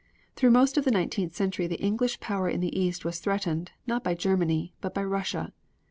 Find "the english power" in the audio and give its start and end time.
1.67-2.49